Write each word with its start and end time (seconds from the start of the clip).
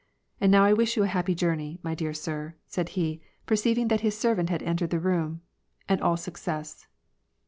And 0.39 0.51
now 0.51 0.63
I 0.63 0.73
wish 0.73 0.97
you 0.97 1.03
a 1.03 1.07
happy 1.07 1.35
journey, 1.35 1.77
my 1.83 1.93
dear 1.93 2.11
sir/' 2.11 2.55
said 2.65 2.89
he, 2.97 3.21
perceiving 3.45 3.87
that 3.89 4.01
his 4.01 4.17
servant 4.17 4.49
had 4.49 4.63
entered 4.63 4.89
the 4.89 4.99
room," 4.99 5.41
and 5.87 6.01
all 6.01 6.17
success." 6.17 6.87